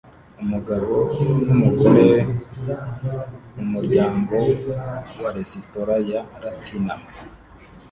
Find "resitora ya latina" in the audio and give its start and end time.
5.37-6.93